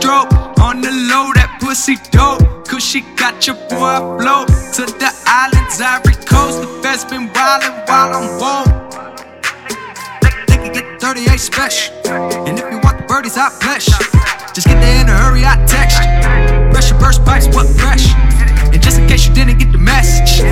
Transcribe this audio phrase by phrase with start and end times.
[0.00, 2.42] stroke on the low, that pussy dope.
[2.66, 4.44] Cause she got your boy flow
[4.76, 6.60] to the islands, Ivory Coast.
[6.60, 8.72] The best been wildin' while I'm woke.
[10.48, 11.94] They can get 38 special.
[12.46, 13.86] And if you want the birdies, I bless.
[14.52, 16.08] Just get there in a hurry, I text you.
[16.72, 18.12] Pressure burst pipes, what fresh?
[18.72, 20.42] And just in case you didn't get the message,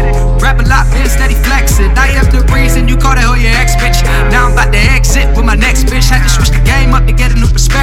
[0.40, 1.90] rap a lot, been steady flexing.
[1.98, 4.00] I am the reason you call that hoe oh, your ex bitch.
[4.30, 6.08] Now I'm about to exit with my next bitch.
[6.08, 7.73] Had to switch the game up to get a new perspective.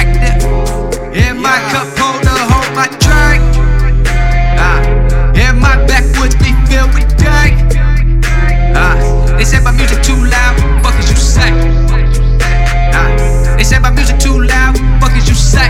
[13.82, 14.78] My music too loud.
[15.00, 15.68] What the Fuck is you say?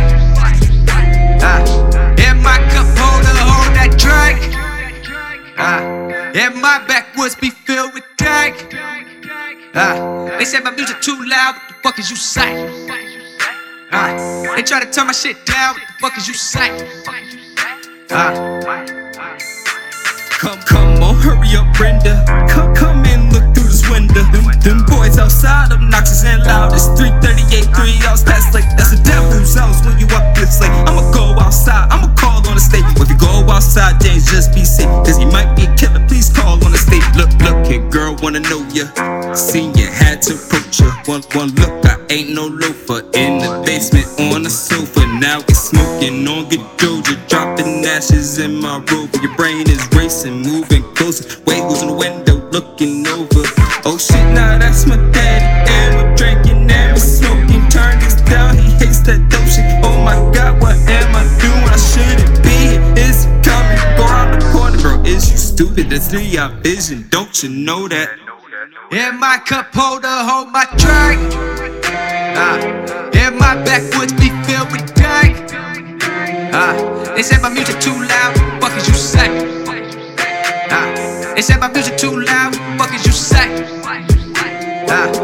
[1.42, 1.64] Ah,
[2.20, 4.38] in my cup holder, hold that drink.
[5.58, 5.80] Ah,
[6.34, 8.74] in my backwoods be filled with dank.
[9.74, 11.55] Ah, they said my music too loud.
[11.55, 12.50] What the fuck is you say?
[13.90, 15.74] Ah, they try to turn my shit down.
[15.74, 16.68] What the fuck is you say?
[18.11, 18.92] Ah.
[20.42, 22.24] Come, come on, hurry up, Brenda.
[22.50, 24.23] Come, come and look through this window.
[24.33, 26.42] Them, them boys outside, obnoxious and loud.
[26.42, 26.42] It's 338,
[27.86, 30.70] that's the devil's house when you up this late.
[30.86, 32.84] I'ma go outside, I'ma call on the state.
[33.00, 34.86] If you go outside, James, just be safe.
[35.04, 37.02] Cause he might be a killer, please call on the state.
[37.16, 38.86] Look, look here, girl, wanna know ya.
[39.34, 40.90] Seen ya, had to approach ya.
[41.06, 43.02] One, one look, I ain't no loafer.
[43.14, 45.06] In the basement on the sofa.
[45.18, 47.16] Now we smoking on good doja.
[47.28, 49.10] Dropping ashes in my robe.
[49.22, 51.24] Your brain is racing, moving closer.
[51.46, 53.42] Wait, who's in the window looking over?
[53.84, 55.71] Oh shit, now that's my daddy.
[65.72, 65.90] Stupid?
[65.90, 67.06] That's three eye vision.
[67.10, 68.18] Don't you know that?
[68.90, 71.20] In my cup holder, hold my drink.
[72.36, 72.58] Ah,
[73.14, 75.36] in my backwoods be filled with dank.
[76.52, 76.74] Ah,
[77.14, 78.34] they said my music too loud.
[78.61, 79.28] Fuck is you say?
[80.70, 82.55] Ah, they said my music too loud.
[82.78, 83.48] Fuck is you say?
[84.88, 85.21] Ah,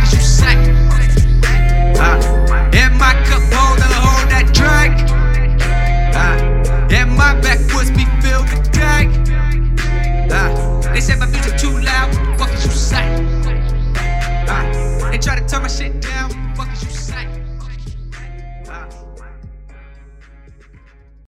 [0.00, 0.56] Fuck you say?
[1.98, 2.16] Ah,
[2.72, 4.96] in my cup holder, hold that drink.
[6.14, 6.36] Ah,
[6.90, 9.12] in my backwoods be filled with dank.
[10.32, 12.14] Ah, they said my music too loud.
[12.38, 13.06] Fuck is you say?
[14.48, 16.30] Ah, they try to turn my shit down.
[16.56, 16.68] Fuck